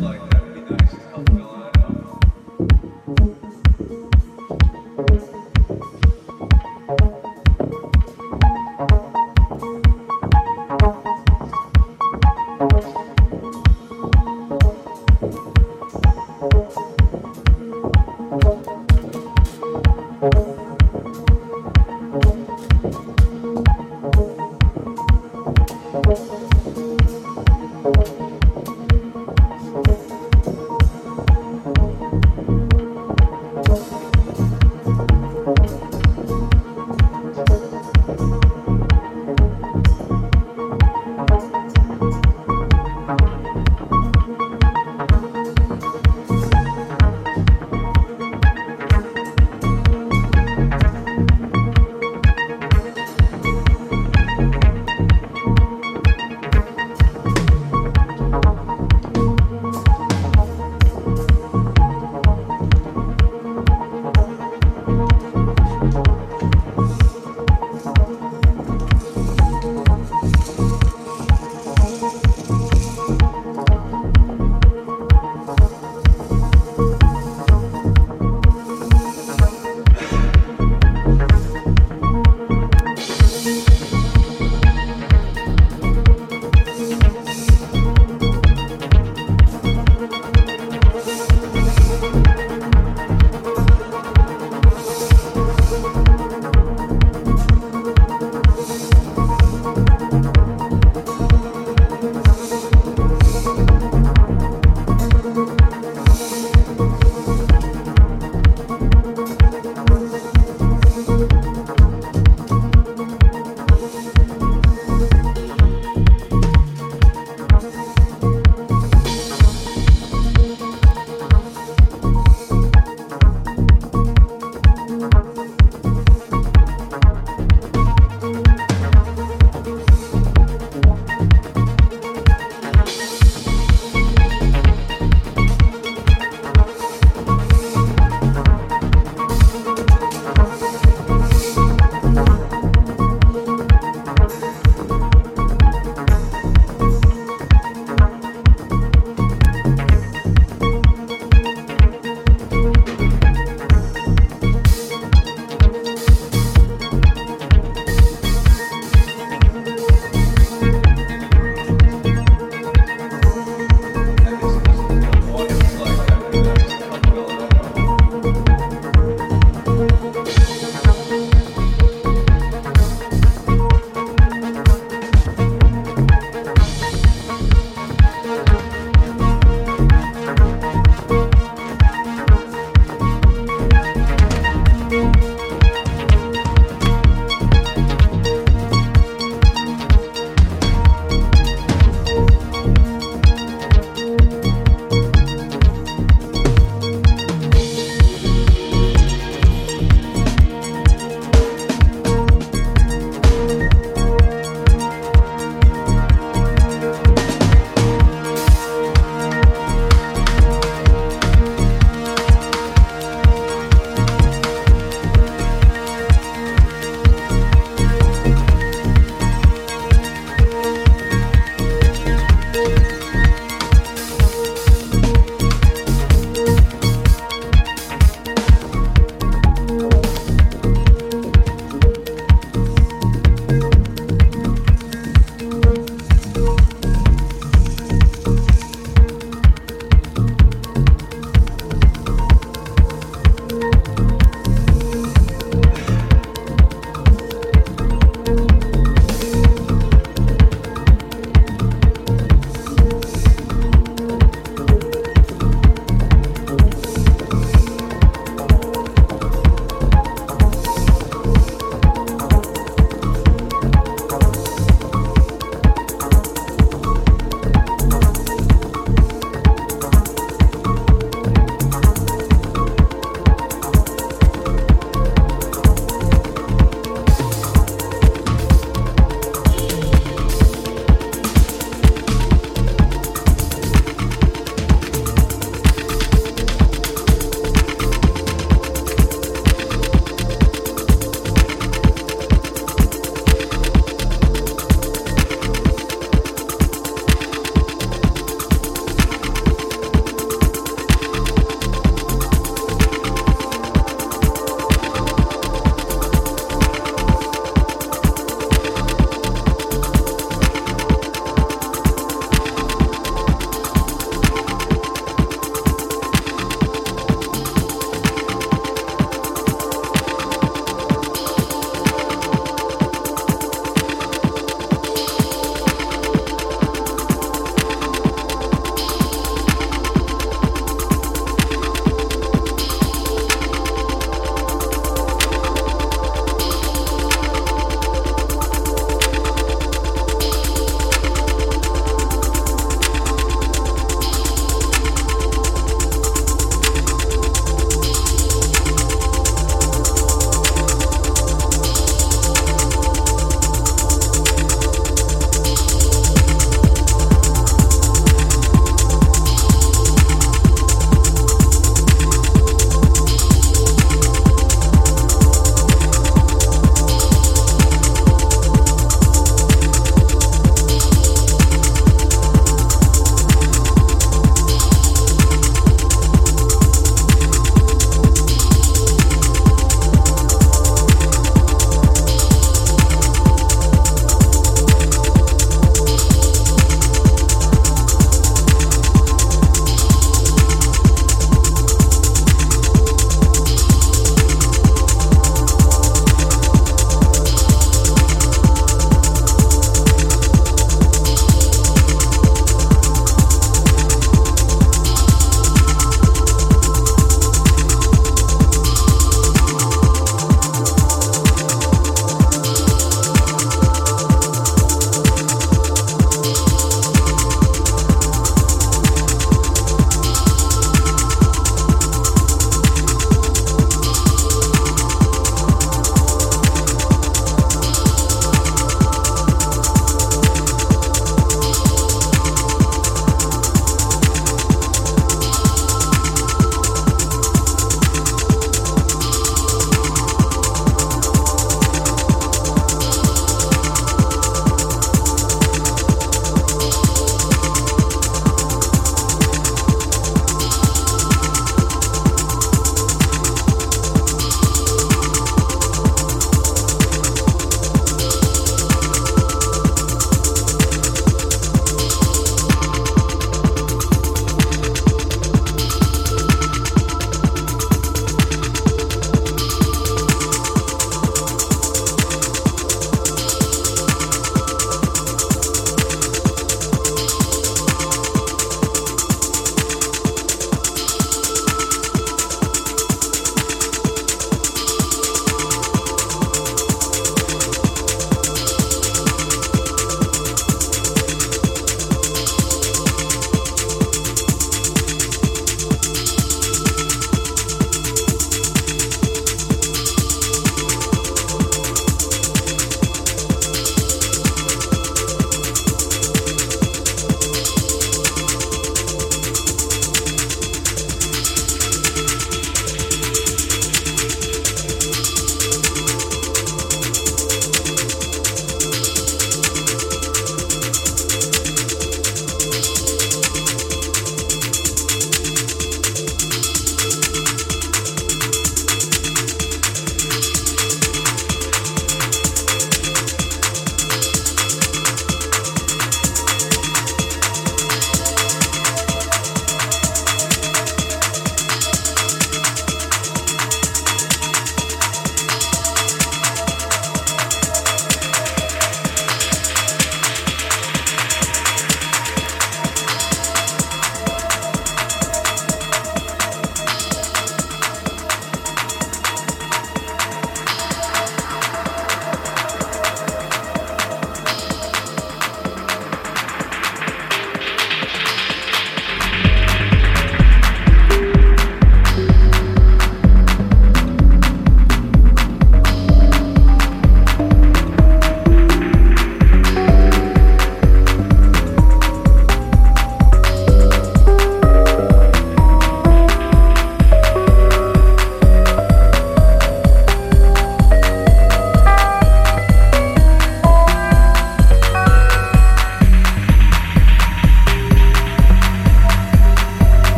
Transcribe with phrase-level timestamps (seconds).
[0.00, 0.29] like